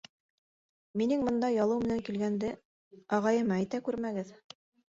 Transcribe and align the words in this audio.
Минең 1.01 1.21
бында 1.27 1.49
ялыу 1.57 1.83
менән 1.85 2.01
килгәнде... 2.09 2.51
ағайыма 3.21 3.61
әйтә 3.61 3.85
күрмәгеҙ! 3.91 4.37